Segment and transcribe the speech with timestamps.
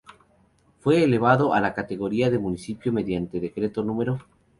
[0.79, 3.95] Fue elevado a la categoría de Municipio mediante Decreto No.